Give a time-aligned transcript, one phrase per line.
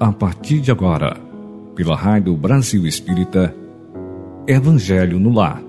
[0.00, 1.14] a partir de agora,
[1.76, 3.54] pela Rádio Brasil Espírita,
[4.46, 5.62] Evangelho no Lar.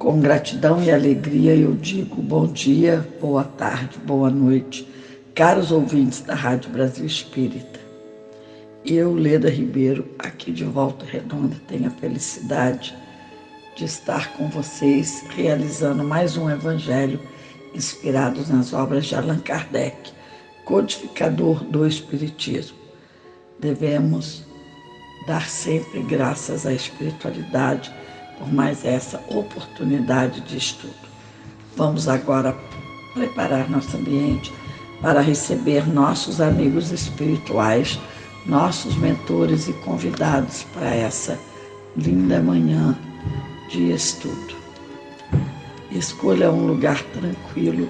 [0.00, 4.84] Com gratidão e alegria eu digo bom dia, boa tarde, boa noite,
[5.32, 7.78] caros ouvintes da Rádio Brasil Espírita.
[8.84, 13.03] Eu, Leda Ribeiro, aqui de Volta Redonda, tenho a felicidade
[13.74, 17.20] de estar com vocês realizando mais um Evangelho
[17.74, 20.12] inspirado nas obras de Allan Kardec,
[20.64, 22.76] codificador do Espiritismo.
[23.58, 24.44] Devemos
[25.26, 27.92] dar sempre graças à espiritualidade
[28.38, 31.08] por mais essa oportunidade de estudo.
[31.76, 32.56] Vamos agora
[33.12, 34.52] preparar nosso ambiente
[35.00, 37.98] para receber nossos amigos espirituais,
[38.46, 41.38] nossos mentores e convidados para essa
[41.96, 42.96] linda manhã
[43.74, 44.54] de estudo.
[45.90, 47.88] Escolha um lugar tranquilo,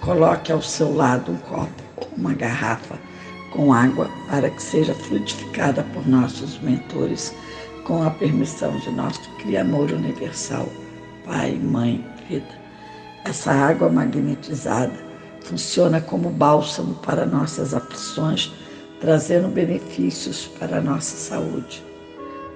[0.00, 2.96] coloque ao seu lado um copo ou uma garrafa
[3.52, 7.34] com água para que seja fluidificada por nossos mentores
[7.84, 10.68] com a permissão de nosso Criador Universal,
[11.24, 12.64] Pai, Mãe, Vida.
[13.24, 14.94] Essa água magnetizada
[15.42, 18.52] funciona como bálsamo para nossas aflições,
[19.00, 21.84] trazendo benefícios para a nossa saúde.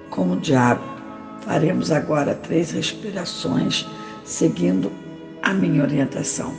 [0.09, 0.98] Como diabo,
[1.41, 3.87] Faremos agora três respirações,
[4.23, 4.91] seguindo
[5.41, 6.53] a minha orientação.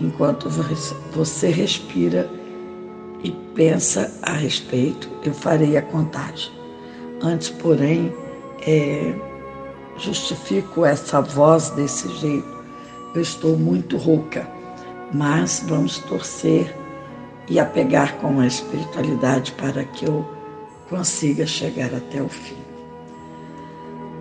[0.00, 0.48] Enquanto
[1.12, 2.28] você respira
[3.22, 6.50] e pensa a respeito, eu farei a contagem.
[7.22, 8.12] Antes, porém,
[8.66, 9.14] é,
[9.98, 12.60] justifico essa voz desse jeito.
[13.14, 14.48] Eu estou muito rouca,
[15.12, 16.74] mas vamos torcer
[17.48, 20.24] e apegar com a espiritualidade para que eu
[20.88, 22.69] consiga chegar até o fim.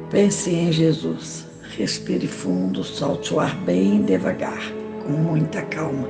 [0.09, 1.45] Pense em Jesus.
[1.77, 4.59] Respire fundo, solte o ar bem devagar,
[5.03, 6.07] com muita calma.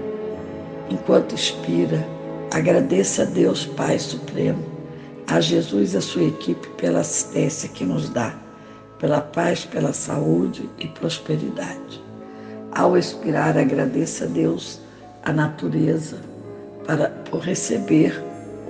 [0.89, 2.07] Enquanto expira,
[2.53, 4.63] agradeça a Deus Pai Supremo,
[5.27, 8.33] a Jesus e a sua equipe pela assistência que nos dá,
[8.99, 12.01] pela paz, pela saúde e prosperidade.
[12.71, 14.79] Ao expirar, agradeça a Deus,
[15.23, 16.21] a natureza,
[16.85, 18.23] para, por receber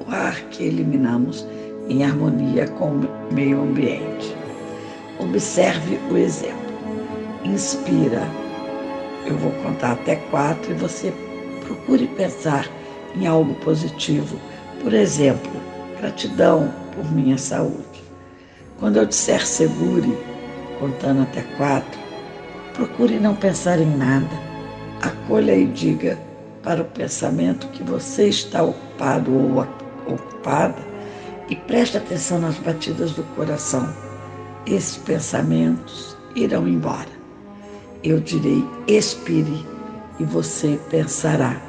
[0.03, 1.45] o ar que eliminamos
[1.87, 4.38] em harmonia com o meio ambiente.
[5.19, 6.73] Observe o exemplo.
[7.43, 8.25] Inspira.
[9.25, 11.13] Eu vou contar até quatro e você
[11.65, 12.65] procure pensar
[13.13, 14.39] em algo positivo.
[14.81, 15.51] Por exemplo,
[15.99, 18.01] gratidão por minha saúde.
[18.79, 20.17] Quando eu disser segure,
[20.79, 21.99] contando até quatro,
[22.73, 24.49] procure não pensar em nada.
[25.01, 26.17] Acolha e diga
[26.63, 29.67] para o pensamento que você está ocupado ou
[30.07, 30.81] ocupada
[31.49, 34.08] e preste atenção nas batidas do coração
[34.65, 37.09] esses pensamentos irão embora.
[38.03, 39.65] Eu direi expire
[40.19, 41.61] e você pensará,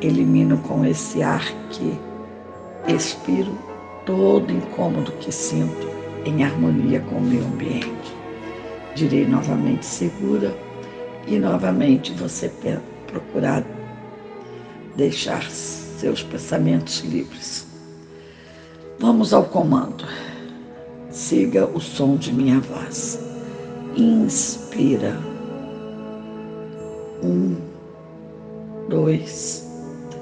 [0.00, 1.98] elimino com esse ar que
[2.86, 3.56] expiro
[4.06, 5.88] todo incômodo que sinto
[6.24, 8.16] em harmonia com o meu ambiente.
[8.94, 10.56] Direi novamente segura
[11.26, 12.50] e novamente você
[13.06, 13.64] procurar
[14.96, 17.66] deixar seus pensamentos livres.
[18.98, 20.04] Vamos ao comando.
[21.10, 23.18] Siga o som de minha voz.
[23.96, 25.16] Inspira.
[27.22, 27.56] Um,
[28.90, 29.66] dois,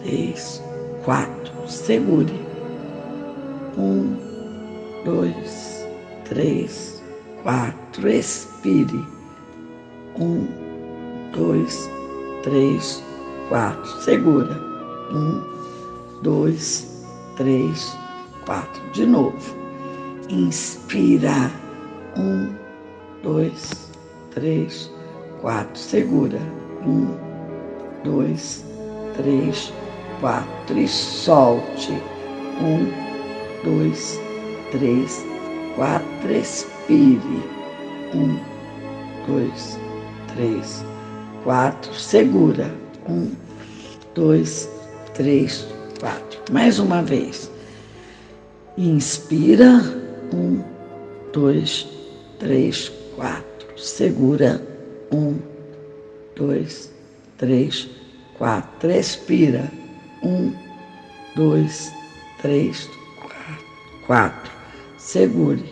[0.00, 0.62] três,
[1.04, 1.52] quatro.
[1.66, 2.32] Segure.
[3.76, 4.16] Um,
[5.04, 5.86] dois,
[6.24, 7.02] três,
[7.42, 8.08] quatro.
[8.08, 9.04] Expire.
[10.20, 10.46] Um,
[11.32, 11.90] dois,
[12.44, 13.02] três,
[13.48, 14.02] quatro.
[14.02, 14.54] Segura.
[15.12, 15.42] Um,
[16.22, 17.04] dois,
[17.36, 17.96] três,
[18.44, 18.80] quatro.
[18.92, 19.55] De novo.
[20.28, 21.50] Inspira.
[22.16, 22.52] Um,
[23.22, 23.90] dois,
[24.32, 24.90] três,
[25.40, 25.78] quatro.
[25.78, 26.40] Segura.
[26.84, 27.14] Um,
[28.02, 28.64] dois,
[29.16, 29.72] três,
[30.20, 30.78] quatro.
[30.78, 31.92] E solte.
[32.60, 32.90] Um,
[33.64, 34.18] dois,
[34.72, 35.24] três,
[35.76, 36.32] quatro.
[36.32, 37.20] Expire.
[38.14, 38.38] Um,
[39.28, 39.78] dois,
[40.34, 40.84] três,
[41.44, 41.94] quatro.
[41.94, 42.74] Segura.
[43.08, 43.30] Um,
[44.14, 44.68] dois,
[45.14, 45.66] três,
[46.00, 46.40] quatro.
[46.50, 47.50] Mais uma vez.
[48.76, 49.95] Inspira.
[50.32, 50.62] Um,
[51.32, 51.86] dois,
[52.38, 53.78] três, quatro.
[53.78, 54.60] Segura.
[55.12, 55.38] Um,
[56.34, 56.92] dois,
[57.38, 57.88] três,
[58.36, 58.90] quatro.
[58.90, 59.70] Expira.
[60.22, 60.52] Um,
[61.34, 61.92] dois,
[62.40, 62.88] três,
[64.06, 64.52] quatro.
[64.98, 65.62] Segure.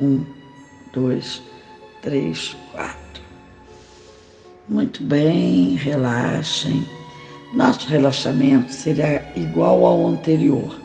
[0.00, 0.24] Um,
[0.92, 1.42] dois,
[2.02, 3.22] três, quatro.
[4.68, 6.86] Muito bem, relaxem.
[7.52, 10.79] Nosso relaxamento será igual ao anterior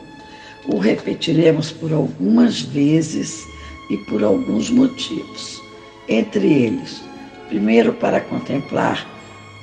[0.68, 3.46] o repetiremos por algumas vezes
[3.90, 5.62] e por alguns motivos.
[6.08, 7.02] Entre eles,
[7.48, 9.06] Primeiro, para contemplar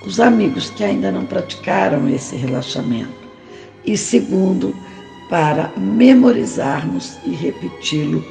[0.05, 3.23] os amigos que ainda não praticaram esse relaxamento.
[3.85, 4.75] E segundo,
[5.29, 8.23] para memorizarmos e repeti-lo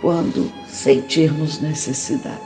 [0.00, 2.38] quando sentirmos necessidade.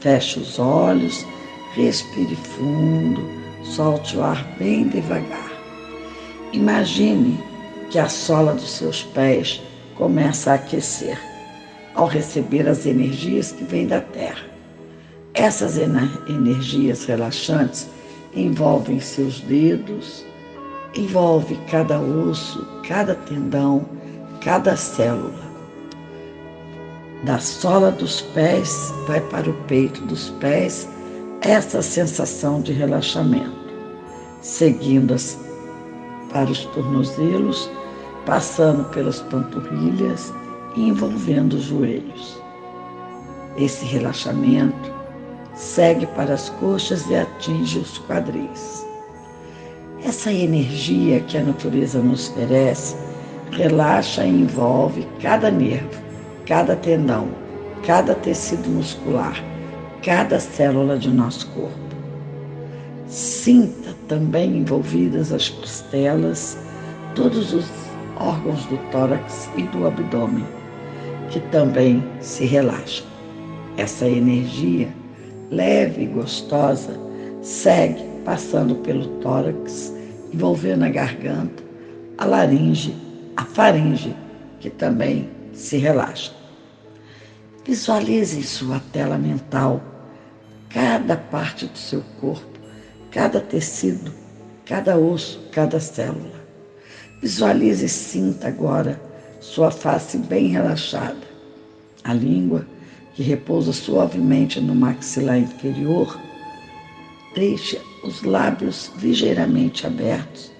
[0.00, 1.26] Feche os olhos,
[1.74, 3.22] respire fundo,
[3.62, 5.52] solte o ar bem devagar.
[6.52, 7.38] Imagine
[7.90, 9.62] que a sola dos seus pés
[9.96, 11.18] começa a aquecer
[11.94, 14.44] ao receber as energias que vêm da terra.
[15.34, 17.88] Essas energias relaxantes
[18.34, 20.24] envolvem seus dedos,
[20.94, 23.84] envolve cada osso, cada tendão,
[24.40, 25.44] cada célula.
[27.24, 30.88] Da sola dos pés vai para o peito dos pés
[31.40, 33.52] essa sensação de relaxamento,
[34.40, 35.38] seguindo-as
[36.34, 37.70] para os tornozelos,
[38.26, 40.34] passando pelas panturrilhas
[40.76, 42.42] e envolvendo os joelhos.
[43.56, 44.92] Esse relaxamento
[45.54, 48.84] segue para as coxas e atinge os quadris.
[50.04, 52.96] Essa energia que a natureza nos oferece
[53.52, 56.02] relaxa e envolve cada nervo,
[56.46, 57.28] cada tendão,
[57.86, 59.36] cada tecido muscular,
[60.02, 61.93] cada célula de nosso corpo.
[63.06, 66.58] Sinta também envolvidas as costelas,
[67.14, 67.66] todos os
[68.16, 70.46] órgãos do tórax e do abdômen,
[71.30, 73.06] que também se relaxam.
[73.76, 74.88] Essa energia
[75.50, 76.98] leve e gostosa,
[77.42, 79.92] segue passando pelo tórax,
[80.32, 81.62] envolvendo a garganta,
[82.18, 82.94] a laringe,
[83.36, 84.14] a faringe,
[84.60, 86.32] que também se relaxa.
[87.64, 89.82] Visualize em sua tela mental
[90.68, 92.53] cada parte do seu corpo,
[93.14, 94.12] cada tecido,
[94.66, 96.34] cada osso, cada célula.
[97.22, 99.00] Visualize e sinta agora
[99.40, 101.24] sua face bem relaxada,
[102.02, 102.66] a língua
[103.14, 106.20] que repousa suavemente no maxilar inferior,
[107.36, 110.50] deixe os lábios ligeiramente abertos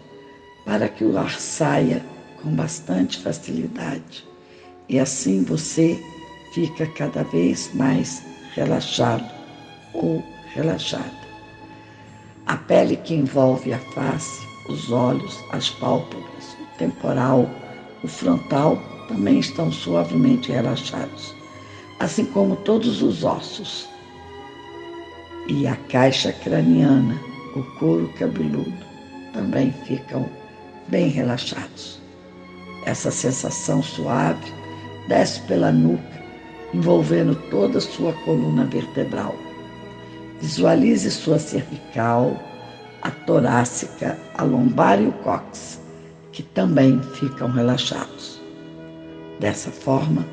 [0.65, 2.05] para que o ar saia
[2.41, 4.25] com bastante facilidade.
[4.89, 6.01] E assim você
[6.55, 8.23] fica cada vez mais
[8.55, 9.29] relaxado
[9.93, 10.23] ou
[10.55, 11.24] relaxada.
[12.47, 17.49] A pele que envolve a face, os olhos, as pálpebras, o temporal,
[18.03, 21.35] o frontal também estão suavemente relaxados
[22.01, 23.89] assim como todos os ossos.
[25.49, 27.21] E a caixa craniana,
[27.55, 28.73] o couro cabeludo,
[29.33, 30.29] também ficam
[30.89, 32.01] bem relaxados.
[32.87, 34.53] Essa sensação suave
[35.09, 36.23] desce pela nuca,
[36.73, 39.35] envolvendo toda a sua coluna vertebral.
[40.41, 42.37] Visualize sua cervical,
[43.03, 45.81] a torácica, a lombar e o cóccix,
[46.33, 48.41] que também ficam relaxados.
[49.41, 50.27] Dessa forma,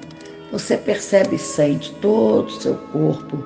[0.52, 3.44] você percebe e sente todo o seu corpo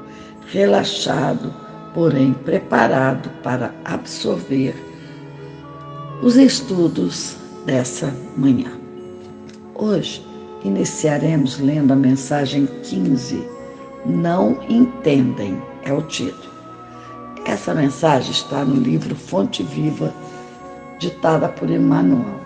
[0.48, 1.54] relaxado,
[1.94, 4.75] porém preparado para absorver
[6.22, 7.36] os estudos
[7.66, 8.72] dessa manhã.
[9.75, 10.25] Hoje
[10.63, 13.48] iniciaremos lendo a mensagem 15.
[14.06, 16.53] Não entendem é o título.
[17.45, 20.13] Essa mensagem está no livro Fonte Viva,
[20.99, 22.39] ditada por Emmanuel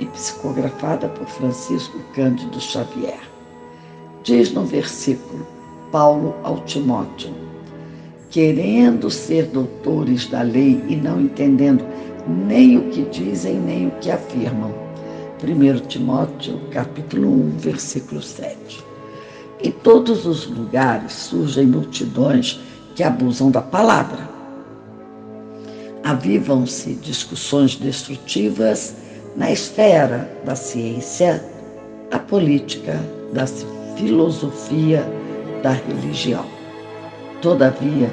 [0.00, 3.20] e psicografada por Francisco Cândido Xavier.
[4.24, 5.46] Diz no versículo
[5.92, 7.32] Paulo ao Timóteo:
[8.30, 11.84] querendo ser doutores da lei e não entendendo
[12.26, 14.74] nem o que dizem nem o que afirmam.
[15.42, 18.82] 1 Timóteo, capítulo 1, versículo 7.
[19.62, 22.58] Em todos os lugares surgem multidões
[22.96, 24.28] que abusam da palavra.
[26.02, 28.94] Avivam-se discussões destrutivas
[29.36, 31.44] na esfera da ciência,
[32.10, 32.98] da política,
[33.32, 33.46] da
[33.96, 35.06] filosofia
[35.62, 36.46] da religião.
[37.42, 38.10] Todavia,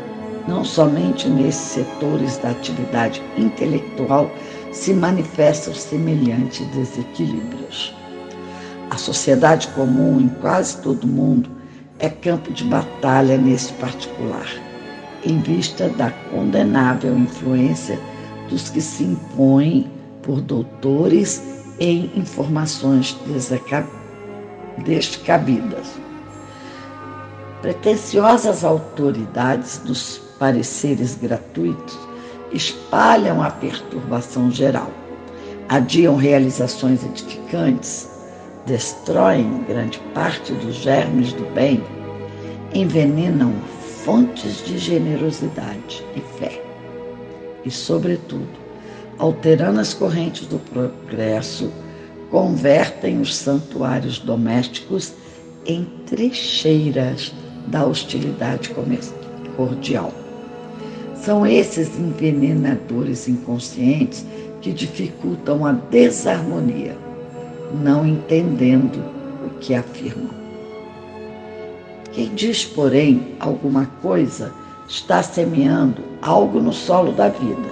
[0.47, 4.29] não somente nesses setores da atividade intelectual
[4.71, 7.95] se manifestam semelhantes desequilíbrios.
[8.89, 11.49] A sociedade comum em quase todo mundo
[11.99, 14.47] é campo de batalha nesse particular,
[15.25, 17.99] em vista da condenável influência
[18.49, 19.89] dos que se impõem
[20.21, 21.41] por doutores
[21.79, 23.17] em informações
[24.85, 25.93] descabidas.
[27.61, 31.97] Pretensiosas autoridades dos pareceres gratuitos
[32.51, 34.91] espalham a perturbação geral,
[35.69, 38.09] adiam realizações edificantes,
[38.65, 41.83] destroem grande parte dos germes do bem,
[42.73, 43.53] envenenam
[44.03, 46.61] fontes de generosidade e fé.
[47.65, 48.49] E, sobretudo,
[49.17, 51.71] alterando as correntes do progresso,
[52.29, 55.13] convertem os santuários domésticos
[55.65, 57.33] em trecheiras
[57.67, 58.71] da hostilidade
[59.55, 60.13] cordial.
[61.15, 64.25] São esses envenenadores inconscientes
[64.61, 66.97] que dificultam a desarmonia,
[67.81, 68.99] não entendendo
[69.45, 70.42] o que afirmam.
[72.13, 74.53] Quem diz, porém, alguma coisa
[74.87, 77.69] está semeando algo no solo da vida,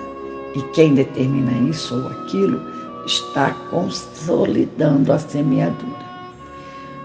[0.55, 2.59] e quem determina isso ou aquilo
[3.05, 6.01] está consolidando a semeadura.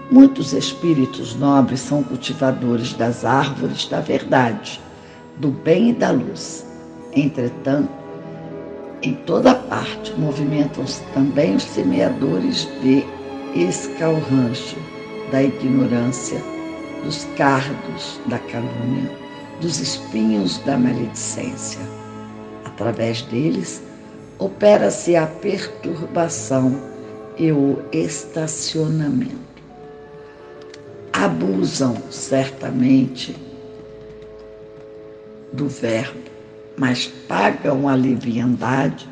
[0.09, 4.79] Muitos espíritos nobres são cultivadores das árvores da verdade
[5.37, 6.65] do bem e da luz.
[7.13, 7.89] Entretanto,
[9.03, 13.05] em toda parte movimentam-se também os semeadores de
[13.53, 14.77] escalrancho,
[15.31, 16.41] da ignorância,
[17.03, 19.09] dos cardos da calúnia,
[19.61, 21.81] dos espinhos da maledicência.
[22.65, 23.81] Através deles,
[24.39, 26.79] opera-se a perturbação
[27.37, 29.47] e o estacionamento.
[31.13, 33.35] Abusam certamente
[35.53, 36.19] do Verbo,
[36.77, 39.09] mas pagam a leviandade,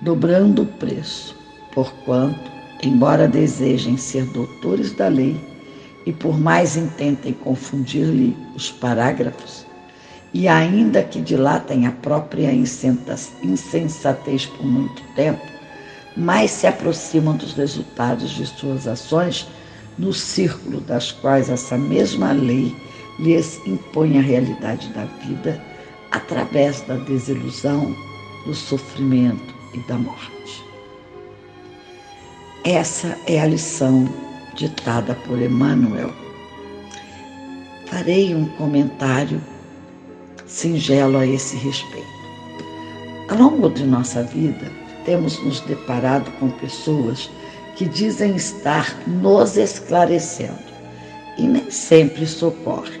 [0.00, 1.36] dobrando o preço,
[1.72, 2.50] porquanto,
[2.82, 5.40] embora desejem ser doutores da lei,
[6.06, 9.66] e por mais intentem confundir-lhe os parágrafos,
[10.32, 15.44] e ainda que dilatem a própria insensatez por muito tempo,
[16.16, 19.48] mais se aproximam dos resultados de suas ações
[19.98, 22.74] no círculo das quais essa mesma lei
[23.18, 25.60] lhes impõe a realidade da vida
[26.10, 27.94] através da desilusão,
[28.46, 30.64] do sofrimento e da morte.
[32.64, 34.08] Essa é a lição
[34.56, 36.12] ditada por Emmanuel.
[37.86, 39.40] Farei um comentário
[40.46, 42.06] singelo a esse respeito.
[43.28, 44.70] Ao longo de nossa vida,
[45.04, 47.30] temos nos deparado com pessoas
[47.76, 50.58] que dizem estar nos esclarecendo
[51.38, 53.00] e nem sempre socorrem.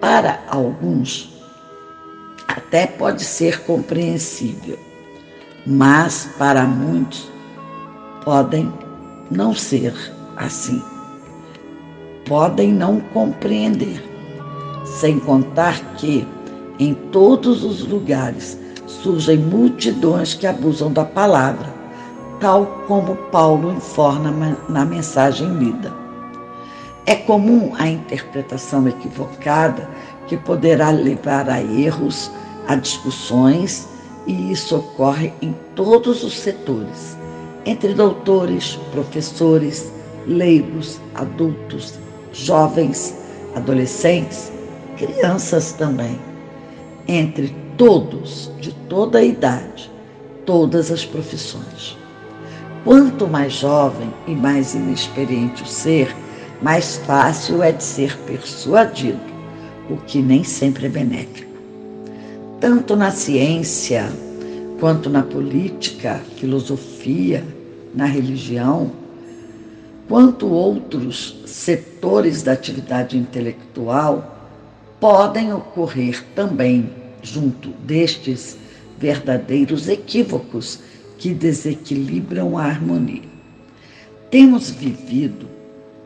[0.00, 1.30] Para alguns,
[2.48, 4.78] até pode ser compreensível,
[5.66, 7.30] mas para muitos
[8.24, 8.72] podem
[9.30, 9.94] não ser
[10.40, 10.82] assim.
[12.26, 14.02] Podem não compreender,
[14.84, 16.26] sem contar que
[16.78, 21.72] em todos os lugares surgem multidões que abusam da palavra,
[22.40, 25.92] tal como Paulo informa na mensagem lida.
[27.06, 29.88] É comum a interpretação equivocada
[30.26, 32.30] que poderá levar a erros,
[32.68, 33.88] a discussões,
[34.26, 37.16] e isso ocorre em todos os setores,
[37.64, 39.90] entre doutores, professores,
[40.26, 41.98] leigos, adultos,
[42.32, 43.14] jovens,
[43.54, 44.52] adolescentes,
[44.96, 46.18] crianças também,
[47.08, 49.90] entre todos, de toda a idade,
[50.44, 51.96] todas as profissões.
[52.84, 56.14] Quanto mais jovem e mais inexperiente o ser,
[56.62, 59.20] mais fácil é de ser persuadido,
[59.88, 61.50] o que nem sempre é benéfico.
[62.60, 64.10] Tanto na ciência,
[64.78, 67.44] quanto na política, filosofia,
[67.94, 68.92] na religião,
[70.10, 74.50] quanto outros setores da atividade intelectual,
[74.98, 76.90] podem ocorrer também,
[77.22, 78.58] junto destes
[78.98, 80.80] verdadeiros equívocos
[81.16, 83.22] que desequilibram a harmonia.
[84.32, 85.48] Temos vivido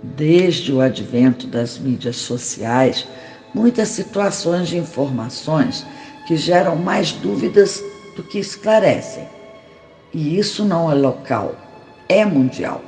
[0.03, 3.09] desde o advento das mídias sociais,
[3.55, 5.87] muitas situações de informações
[6.27, 7.83] que geram mais dúvidas
[8.15, 9.27] do que esclarecem.
[10.13, 11.57] E isso não é local,
[12.07, 12.85] é mundial.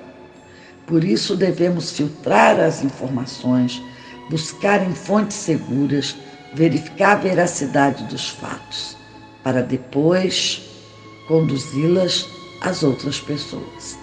[0.86, 3.82] Por isso devemos filtrar as informações,
[4.30, 6.16] buscar em fontes seguras,
[6.54, 8.96] verificar a veracidade dos fatos,
[9.42, 10.62] para depois
[11.26, 12.26] conduzi-las
[12.60, 13.98] às outras pessoas.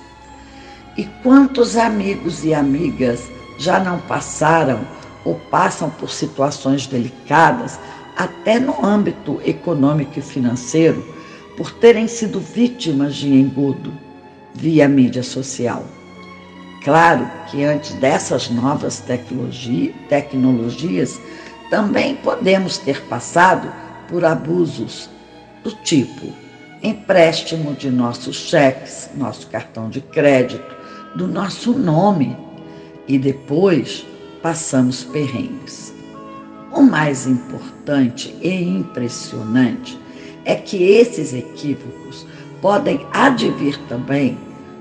[0.98, 4.86] E quantos amigos e amigas já não passaram
[5.24, 7.80] ou passam por situações delicadas,
[8.18, 11.04] até no âmbito econômico e financeiro,
[11.56, 13.94] por terem sido vítimas de engodo
[14.54, 15.84] via mídia social?
[16.84, 21.20] Claro que antes dessas novas tecnologia, tecnologias,
[21.70, 23.72] também podemos ter passado
[24.10, 25.10] por abusos
[25.64, 26.28] do tipo
[26.84, 30.76] empréstimo de nossos cheques, nosso cartão de crédito,
[31.16, 32.36] do nosso nome
[33.08, 34.06] e depois
[34.42, 35.94] passamos perrengues.
[36.74, 39.98] O mais importante e impressionante
[40.44, 42.28] é que esses equívocos
[42.62, 44.38] podem advir também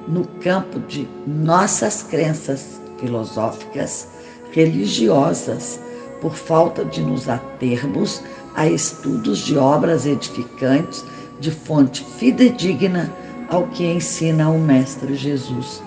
[0.09, 4.09] no campo de nossas crenças filosóficas,
[4.52, 5.80] religiosas,
[6.21, 8.23] por falta de nos atermos
[8.54, 11.04] a estudos de obras edificantes
[11.40, 13.12] de fonte fidedigna
[13.49, 15.82] ao que ensina o Mestre Jesus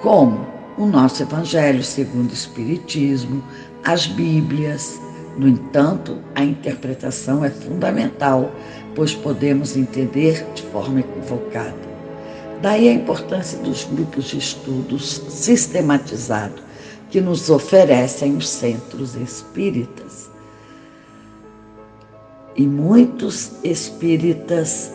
[0.00, 0.46] como
[0.78, 3.42] o nosso Evangelho segundo o Espiritismo,
[3.84, 4.98] as Bíblias,
[5.36, 8.50] No entanto, a interpretação é fundamental,
[8.94, 11.89] pois podemos entender de forma equivocada.
[12.62, 16.62] Daí a importância dos grupos de estudos sistematizados
[17.10, 20.30] que nos oferecem os centros espíritas.
[22.54, 24.92] E muitos espíritas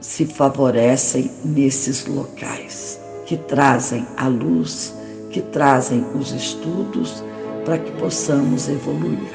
[0.00, 4.94] se favorecem nesses locais, que trazem a luz,
[5.30, 7.24] que trazem os estudos
[7.64, 9.32] para que possamos evoluir.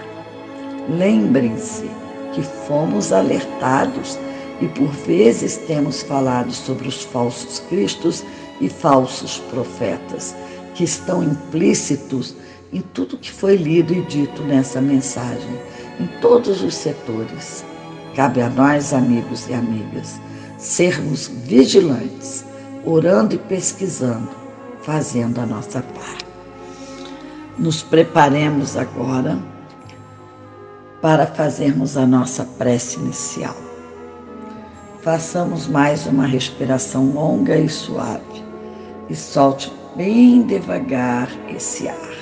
[0.88, 1.90] Lembrem-se
[2.34, 4.18] que fomos alertados
[4.62, 8.24] e por vezes temos falado sobre os falsos cristos
[8.60, 10.36] e falsos profetas,
[10.76, 12.36] que estão implícitos
[12.72, 15.60] em tudo que foi lido e dito nessa mensagem,
[16.00, 17.64] em todos os setores.
[18.16, 20.20] Cabe a nós, amigos e amigas,
[20.58, 22.44] sermos vigilantes,
[22.86, 24.30] orando e pesquisando,
[24.82, 26.26] fazendo a nossa parte.
[27.58, 29.38] Nos preparemos agora
[31.02, 33.69] para fazermos a nossa prece inicial.
[35.02, 38.44] Façamos mais uma respiração longa e suave
[39.10, 42.16] e solte bem devagar esse ar.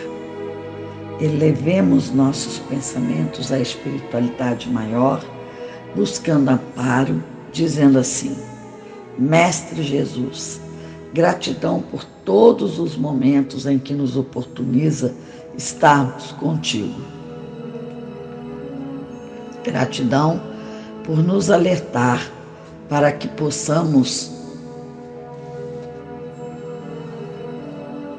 [1.20, 5.26] Elevemos nossos pensamentos à espiritualidade maior,
[5.96, 8.38] buscando amparo dizendo assim:
[9.18, 10.62] Mestre Jesus,
[11.16, 15.16] gratidão por todos os momentos em que nos oportuniza
[15.58, 17.02] estarmos contigo.
[19.64, 20.40] Gratidão
[21.04, 22.37] por nos alertar
[22.90, 24.32] para que possamos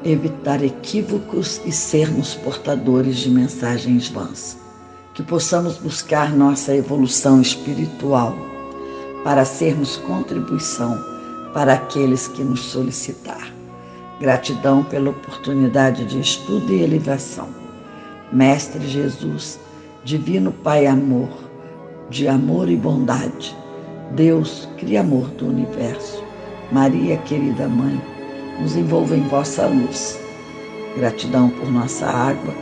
[0.03, 4.57] evitar equívocos e sermos portadores de mensagens vãs.
[5.13, 8.33] Que possamos buscar nossa evolução espiritual
[9.23, 10.97] para sermos contribuição
[11.53, 13.51] para aqueles que nos solicitar.
[14.19, 17.49] Gratidão pela oportunidade de estudo e elevação.
[18.31, 19.59] Mestre Jesus,
[20.03, 21.29] Divino Pai Amor,
[22.09, 23.55] de amor e bondade,
[24.11, 26.23] Deus, Criador do universo,
[26.71, 28.01] Maria, querida Mãe,
[28.59, 30.19] nos envolva em vossa luz.
[30.97, 32.53] Gratidão por nossa água,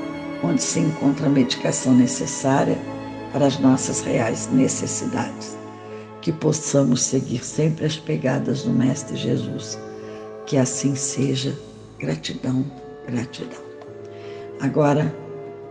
[0.43, 2.77] onde se encontra a medicação necessária
[3.31, 5.57] para as nossas reais necessidades
[6.27, 9.79] que possamos seguir sempre as pegadas do Mestre Jesus.
[10.45, 11.57] Que assim seja.
[11.97, 12.65] Gratidão,
[13.07, 13.61] gratidão.
[14.59, 15.15] Agora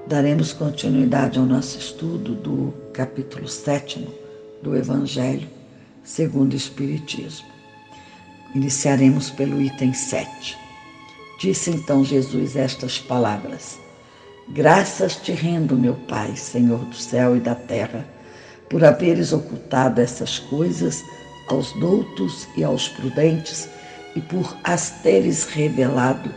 [0.06, 4.08] daremos continuidade ao nosso estudo do capítulo 7
[4.62, 5.46] do Evangelho
[6.07, 7.47] segundo o Espiritismo.
[8.55, 10.57] Iniciaremos pelo item 7.
[11.38, 13.79] Disse então Jesus estas palavras:
[14.49, 18.16] Graças te rendo, meu Pai, Senhor do céu e da terra
[18.69, 21.05] por haveres ocultado essas coisas
[21.49, 23.69] aos doutos e aos prudentes,
[24.14, 26.35] e por as teres revelado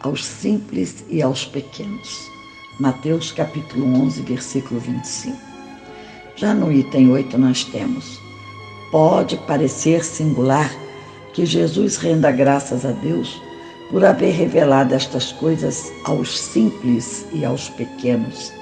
[0.00, 2.30] aos simples e aos pequenos.
[2.78, 5.36] Mateus capítulo 11, versículo 25.
[6.36, 8.20] Já no item 8 nós temos:
[8.94, 10.72] Pode parecer singular
[11.32, 13.42] que Jesus renda graças a Deus
[13.90, 18.52] por haver revelado estas coisas aos simples e aos pequenos,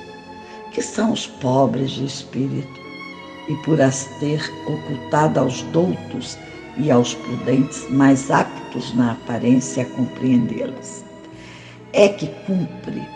[0.73, 2.81] que são os pobres de espírito
[3.47, 6.39] e por as ter ocultado aos doutos
[6.79, 11.05] e aos prudentes mais aptos na aparência a compreendê-las.
[11.93, 13.07] É que cumpre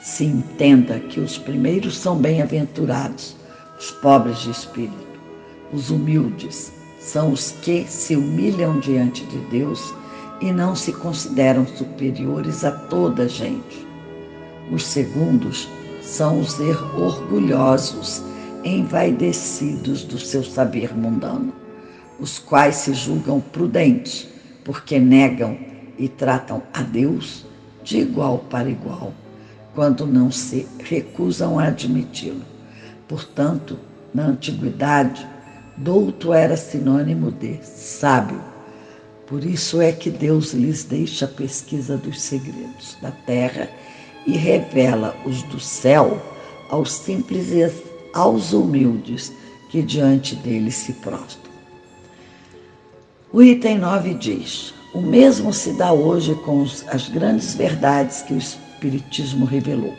[0.00, 3.34] se entenda que os primeiros são bem-aventurados,
[3.76, 5.07] os pobres de espírito,
[5.72, 9.94] os humildes são os que se humilham diante de Deus
[10.40, 13.86] e não se consideram superiores a toda a gente.
[14.70, 15.68] Os segundos
[16.02, 16.58] são os
[16.96, 18.22] orgulhosos
[18.64, 21.52] envaidecidos do seu saber mundano,
[22.18, 24.28] os quais se julgam prudentes,
[24.64, 25.56] porque negam
[25.98, 27.46] e tratam a Deus
[27.82, 29.12] de igual para igual,
[29.74, 32.42] quando não se recusam a admiti-lo.
[33.06, 33.78] Portanto,
[34.12, 35.26] na antiguidade,
[35.78, 38.40] douto era sinônimo de sábio.
[39.26, 43.68] Por isso é que Deus lhes deixa a pesquisa dos segredos da terra
[44.26, 46.20] e revela os do céu
[46.70, 47.48] aos simples
[48.12, 49.32] aos humildes
[49.70, 51.48] que diante dele se prostram.
[53.32, 58.38] O item 9 diz: O mesmo se dá hoje com as grandes verdades que o
[58.38, 59.94] Espiritismo revelou.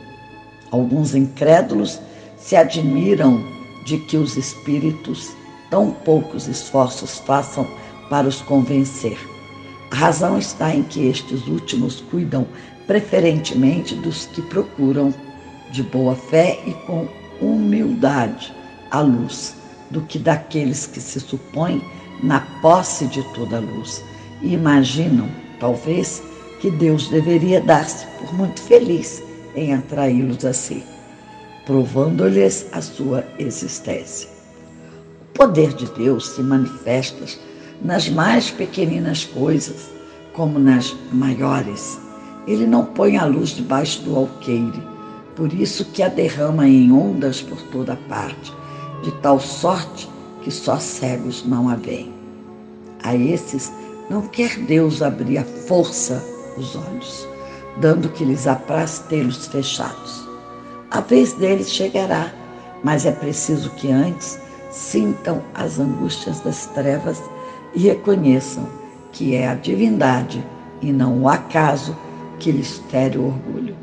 [0.72, 2.00] Alguns incrédulos
[2.38, 3.44] se admiram
[3.86, 5.32] de que os espíritos
[5.70, 7.68] tão poucos esforços façam
[8.10, 9.18] para os convencer.
[9.92, 12.48] A razão está em que estes últimos cuidam
[12.88, 15.14] preferentemente dos que procuram
[15.72, 17.08] de boa fé e com
[17.42, 18.54] humildade
[18.92, 19.56] à luz
[19.92, 21.82] do que daqueles que se supõem
[22.24, 24.04] na posse de toda a luz
[24.42, 25.30] e imaginam,
[25.60, 26.22] talvez,
[26.60, 29.24] que Deus deveria dar-se por muito feliz
[29.56, 30.84] em atraí-los a si.
[31.66, 34.39] provando-lhes a sua existência.
[35.40, 37.26] Poder de Deus se manifesta
[37.82, 39.90] nas mais pequeninas coisas,
[40.34, 41.98] como nas maiores.
[42.46, 44.84] Ele não põe a luz debaixo do alqueire,
[45.38, 48.52] por isso que a derrama em ondas por toda parte,
[49.02, 50.10] de tal sorte
[50.42, 52.14] que só cegos não a veem.
[53.04, 53.72] A esses
[54.10, 56.22] não quer Deus abrir a força
[56.58, 57.26] os olhos,
[57.80, 60.28] dando que lhes apraz tê-los fechados.
[60.92, 62.30] A vez deles chegará,
[62.84, 64.38] mas é preciso que antes
[64.70, 67.22] sintam as angústias das trevas
[67.74, 68.68] e reconheçam
[69.12, 70.44] que é a divindade
[70.82, 71.96] e não o acaso
[72.40, 73.76] que lhes fere o orgulho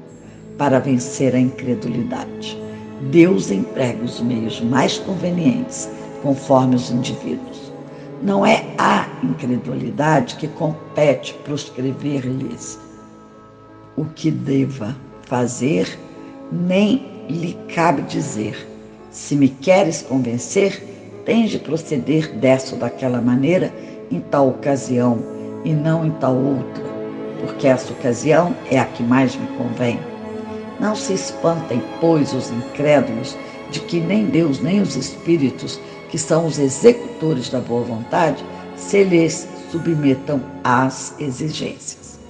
[0.56, 2.58] para vencer a incredulidade.
[3.10, 5.88] Deus emprega os meios mais convenientes
[6.22, 7.72] conforme os indivíduos.
[8.22, 12.78] Não é a incredulidade que compete proscrever-lhes
[13.96, 15.98] o que deva fazer,
[16.52, 18.66] nem lhe cabe dizer:
[19.16, 20.82] se me queres convencer,
[21.24, 23.72] tens de proceder dessa ou daquela maneira
[24.10, 25.18] em tal ocasião
[25.64, 26.84] e não em tal outra,
[27.40, 29.98] porque essa ocasião é a que mais me convém.
[30.78, 33.34] Não se espantem, pois, os incrédulos
[33.70, 38.44] de que nem Deus nem os espíritos, que são os executores da boa vontade,
[38.76, 42.20] se lhes submetam às exigências.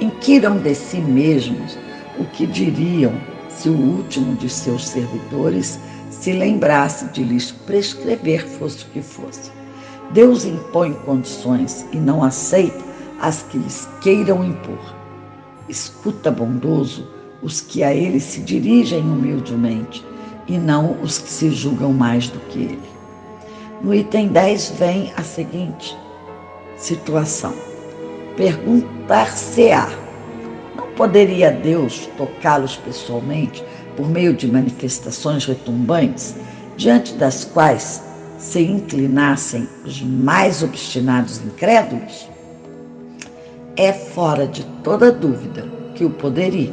[0.00, 1.78] Inquiram de si mesmos
[2.18, 3.12] o que diriam
[3.50, 5.78] se o último de seus servidores
[6.26, 9.48] se lembrasse de lhes prescrever fosse o que fosse.
[10.10, 12.84] Deus impõe condições e não aceita
[13.20, 14.96] as que lhes queiram impor.
[15.68, 17.08] Escuta bondoso
[17.40, 20.04] os que a ele se dirigem humildemente
[20.48, 22.90] e não os que se julgam mais do que ele.
[23.80, 25.96] No item 10 vem a seguinte
[26.76, 27.54] situação:
[28.36, 29.88] perguntar-se-á.
[30.74, 33.64] Não poderia Deus tocá-los pessoalmente
[33.96, 36.34] por meio de manifestações retumbantes,
[36.76, 38.02] diante das quais
[38.38, 42.28] se inclinassem os mais obstinados incrédulos?
[43.76, 46.72] É fora de toda dúvida que o poderia.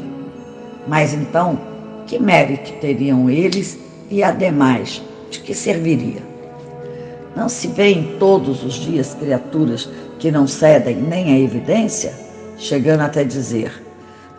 [0.87, 1.59] Mas então,
[2.05, 3.77] que mérito teriam eles
[4.09, 6.21] e, ademais, de que serviria?
[7.35, 12.13] Não se vêem todos os dias criaturas que não cedem nem à evidência,
[12.57, 13.82] chegando até dizer: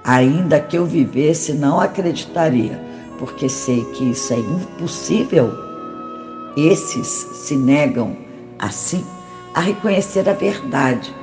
[0.05, 2.79] ainda que eu vivesse, não acreditaria,
[3.19, 5.51] porque sei que isso é impossível.
[6.57, 8.17] Esses se negam,
[8.59, 9.05] assim,
[9.55, 11.15] a reconhecer a verdade.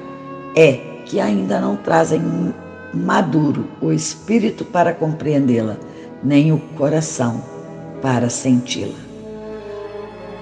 [0.55, 0.73] É
[1.05, 2.21] que ainda não trazem
[2.93, 5.77] maduro o espírito para compreendê-la,
[6.23, 7.41] nem o coração
[8.01, 8.99] para senti-la.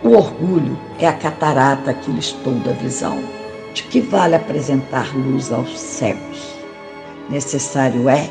[0.01, 3.19] O orgulho é a catarata que lhes toda a visão.
[3.73, 6.58] De que vale apresentar luz aos cegos?
[7.29, 8.29] Necessário é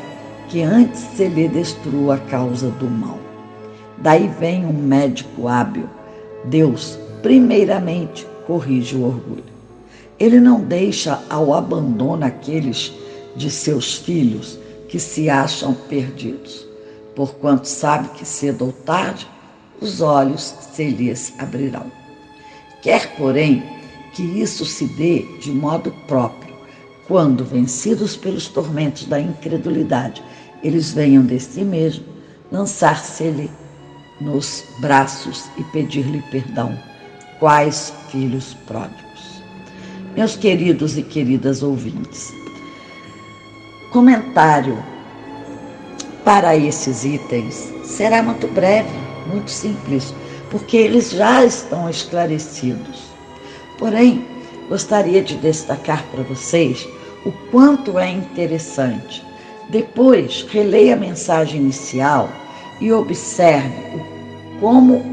[0.49, 3.19] que antes se lhe destrua a causa do mal.
[3.97, 5.87] Daí vem um médico hábil.
[6.45, 9.43] Deus, primeiramente, corrige o orgulho.
[10.19, 12.93] Ele não deixa ao abandono aqueles
[13.35, 14.59] de seus filhos
[14.89, 16.67] que se acham perdidos,
[17.15, 19.27] porquanto sabe que cedo ou tarde
[19.79, 21.85] os olhos se lhes abrirão.
[22.81, 23.63] Quer, porém,
[24.13, 26.48] que isso se dê de modo próprio,
[27.09, 30.23] quando, vencidos pelos tormentos da incredulidade,
[30.63, 32.05] eles venham de si mesmo
[32.51, 33.49] lançar-se-lhe
[34.21, 36.77] nos braços e pedir-lhe perdão,
[37.39, 39.41] quais filhos pródigos.
[40.15, 42.31] Meus queridos e queridas ouvintes,
[43.91, 44.77] comentário
[46.23, 48.89] para esses itens será muito breve,
[49.25, 50.13] muito simples,
[50.51, 53.09] porque eles já estão esclarecidos.
[53.79, 54.27] Porém,
[54.67, 56.87] gostaria de destacar para vocês
[57.25, 59.25] o quanto é interessante.
[59.69, 62.29] Depois, releia a mensagem inicial
[62.79, 64.01] e observe
[64.59, 65.03] como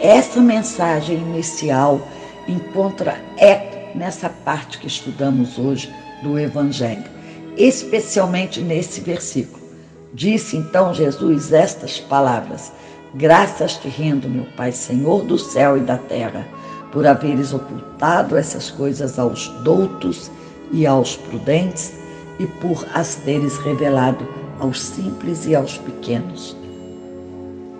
[0.00, 2.00] essa mensagem inicial
[2.46, 7.16] encontra eco nessa parte que estudamos hoje do Evangelho
[7.56, 9.64] especialmente nesse versículo.
[10.12, 12.72] Disse então Jesus estas palavras:
[13.14, 16.46] Graças te rendo, meu Pai, Senhor do céu e da terra,
[16.92, 20.30] por haveres ocultado essas coisas aos doutos
[20.72, 21.92] e aos prudentes,
[22.38, 24.26] e por as teres revelado
[24.60, 26.56] aos simples e aos pequenos.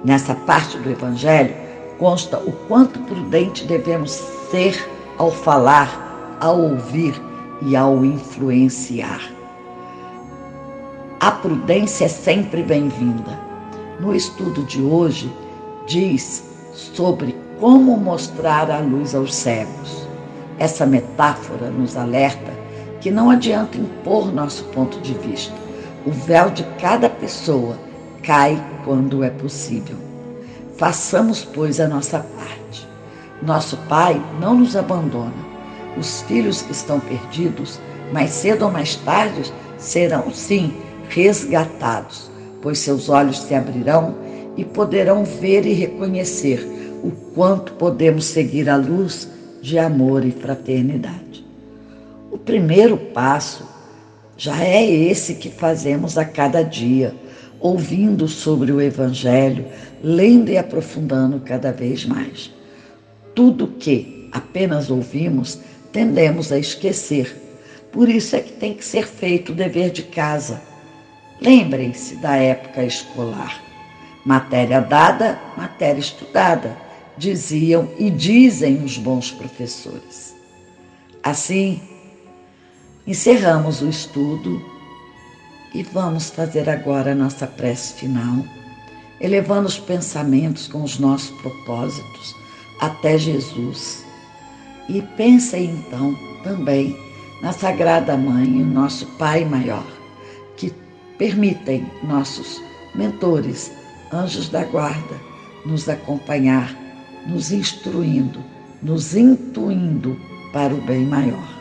[0.05, 1.55] Nessa parte do Evangelho
[1.99, 4.12] consta o quanto prudente devemos
[4.51, 7.14] ser ao falar, ao ouvir
[7.62, 9.20] e ao influenciar.
[11.18, 13.40] A prudência é sempre bem-vinda.
[13.99, 15.33] No estudo de hoje,
[15.87, 20.07] diz sobre como mostrar a luz aos cegos.
[20.59, 22.53] Essa metáfora nos alerta
[23.00, 25.54] que não adianta impor nosso ponto de vista.
[26.04, 27.76] O véu de cada pessoa,
[28.22, 29.96] cai quando é possível.
[30.76, 32.87] Façamos, pois, a nossa parte.
[33.42, 35.32] Nosso Pai não nos abandona.
[35.96, 37.80] Os filhos que estão perdidos,
[38.12, 40.74] mais cedo ou mais tarde, serão, sim,
[41.09, 42.30] resgatados,
[42.61, 44.14] pois seus olhos se abrirão
[44.56, 46.66] e poderão ver e reconhecer
[47.02, 49.28] o quanto podemos seguir a luz
[49.62, 51.25] de amor e fraternidade.
[52.37, 53.66] O primeiro passo
[54.37, 57.14] já é esse que fazemos a cada dia,
[57.59, 59.64] ouvindo sobre o Evangelho,
[60.05, 62.53] lendo e aprofundando cada vez mais.
[63.35, 65.59] Tudo que apenas ouvimos,
[65.90, 67.35] tendemos a esquecer.
[67.90, 70.61] Por isso é que tem que ser feito o dever de casa.
[71.40, 73.64] Lembrem-se da época escolar.
[74.27, 76.77] Matéria dada, matéria estudada,
[77.16, 80.37] diziam e dizem os bons professores.
[81.22, 81.81] Assim,
[83.06, 84.60] encerramos o estudo
[85.72, 88.44] e vamos fazer agora a nossa prece final,
[89.20, 92.34] elevando os pensamentos com os nossos propósitos
[92.80, 94.04] até Jesus.
[94.88, 96.96] E pensem então também
[97.42, 99.86] na Sagrada Mãe e nosso Pai Maior,
[100.56, 100.72] que
[101.18, 102.60] permitem nossos
[102.94, 103.70] mentores,
[104.12, 105.14] anjos da guarda,
[105.64, 106.74] nos acompanhar,
[107.26, 108.42] nos instruindo,
[108.82, 110.18] nos intuindo
[110.52, 111.55] para o bem maior.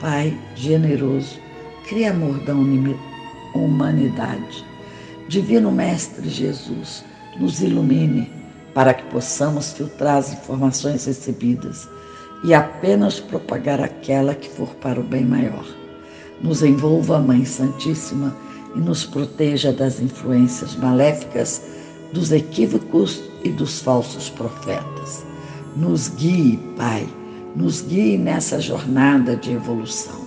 [0.00, 1.38] Pai generoso,
[1.86, 2.54] cria amor da
[3.54, 4.64] humanidade.
[5.28, 7.04] Divino Mestre Jesus,
[7.38, 8.32] nos ilumine
[8.72, 11.86] para que possamos filtrar as informações recebidas
[12.44, 15.66] e apenas propagar aquela que for para o bem maior.
[16.40, 18.34] Nos envolva, Mãe Santíssima,
[18.74, 21.60] e nos proteja das influências maléficas,
[22.12, 25.26] dos equívocos e dos falsos profetas.
[25.76, 27.06] Nos guie, Pai,
[27.56, 30.20] nos guie nessa jornada de evolução.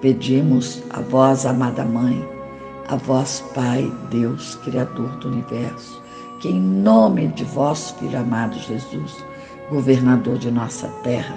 [0.00, 2.26] Pedimos a vós, amada Mãe,
[2.88, 6.02] a vós, Pai, Deus, Criador do universo,
[6.40, 9.24] que em nome de vosso Filho amado Jesus,
[9.70, 11.36] governador de nossa terra,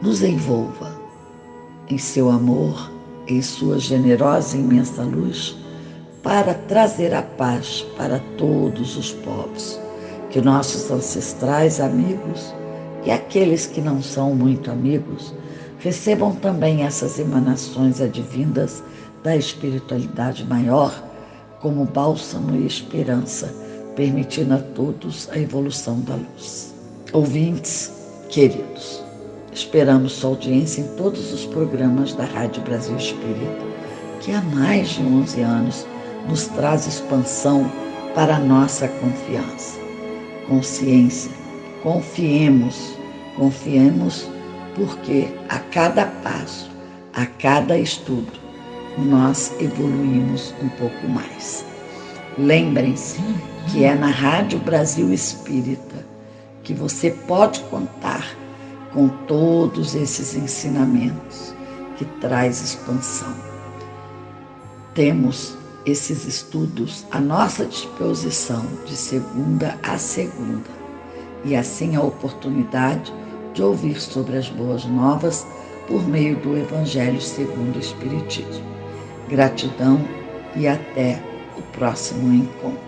[0.00, 0.96] nos envolva
[1.88, 2.90] em seu amor,
[3.26, 5.56] em sua generosa e imensa luz,
[6.22, 9.78] para trazer a paz para todos os povos.
[10.30, 12.54] Que nossos ancestrais amigos
[13.04, 15.34] e aqueles que não são muito amigos
[15.78, 18.82] recebam também essas emanações advindas
[19.22, 20.92] da espiritualidade maior
[21.60, 23.52] como bálsamo e esperança,
[23.96, 26.74] permitindo a todos a evolução da luz.
[27.12, 27.92] Ouvintes
[28.28, 29.02] queridos,
[29.52, 33.66] esperamos sua audiência em todos os programas da Rádio Brasil Espírita,
[34.20, 35.86] que há mais de 11 anos
[36.28, 37.70] nos traz expansão
[38.14, 39.78] para a nossa confiança.
[40.48, 41.30] Consciência,
[41.82, 42.96] confiemos,
[43.36, 44.28] confiemos
[44.74, 46.70] porque a cada passo,
[47.14, 48.32] a cada estudo,
[48.96, 51.64] nós evoluímos um pouco mais.
[52.36, 53.20] Lembrem-se
[53.70, 56.06] que é na Rádio Brasil Espírita
[56.62, 58.24] que você pode contar
[58.92, 61.54] com todos esses ensinamentos
[61.96, 63.34] que traz expansão.
[64.94, 70.77] Temos esses estudos à nossa disposição de segunda a segunda
[71.44, 73.12] e assim a oportunidade
[73.54, 75.46] de ouvir sobre as boas novas
[75.86, 78.64] por meio do Evangelho segundo o Espiritismo.
[79.28, 80.00] Gratidão
[80.54, 81.22] e até
[81.56, 82.87] o próximo encontro.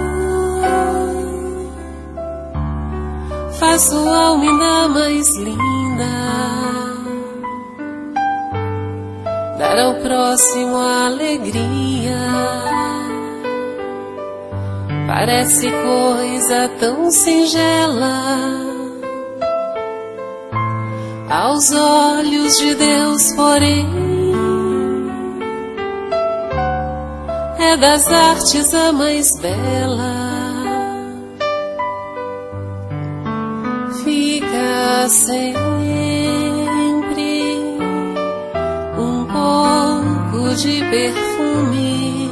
[3.71, 6.11] faz sua alma mais linda,
[9.57, 12.17] dar ao próximo alegria.
[15.07, 18.19] Parece coisa tão singela.
[21.29, 23.87] Aos olhos de Deus, porém,
[27.57, 30.20] é das artes a mais bela.
[35.09, 35.49] Sempre
[38.97, 42.31] um pouco de perfume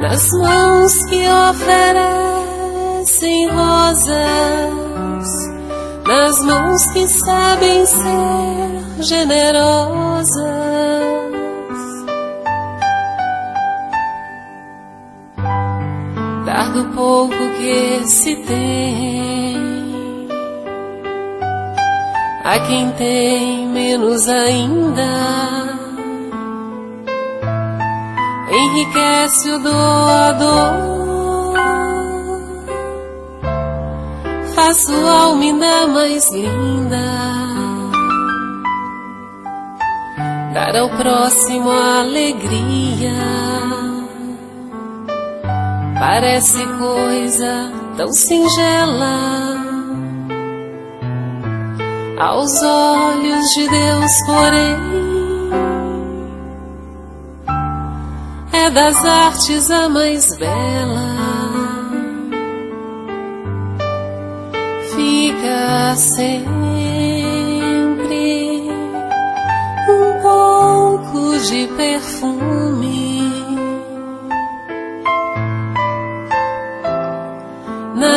[0.00, 4.16] nas mãos que oferece sem rosas,
[6.06, 10.62] nas mãos que sabem ser generosas.
[16.94, 19.56] Pouco que se tem
[22.44, 25.02] a quem tem menos ainda.
[28.50, 30.92] Enriquece o doador
[34.54, 37.02] faço alma ainda mais linda.
[40.52, 43.12] Dar ao próximo alegria.
[46.02, 49.56] Parece coisa tão singela.
[52.18, 54.76] Aos olhos de Deus, porém,
[58.52, 61.12] é das artes a mais bela.
[64.96, 66.32] fica sempre
[69.88, 72.61] um pouco de perfume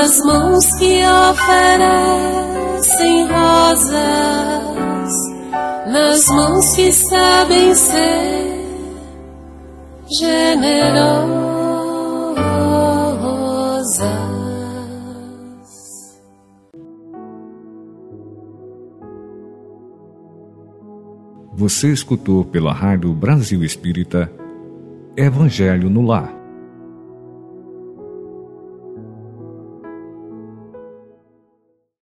[0.05, 3.95] nas mãos que oferecem rosas,
[5.87, 8.53] nas mãos que sabem ser
[10.19, 11.65] generosas.
[21.51, 24.31] Você escutou pela Rádio Brasil Espírita
[25.17, 26.44] Evangelho no Lar